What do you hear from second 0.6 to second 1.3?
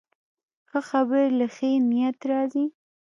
ښه خبرې